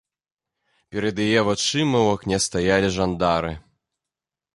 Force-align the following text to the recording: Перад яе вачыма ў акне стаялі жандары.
Перад 0.95 1.15
яе 1.25 1.41
вачыма 1.49 1.99
ў 2.05 2.15
акне 2.15 2.37
стаялі 2.47 2.87
жандары. 2.97 3.53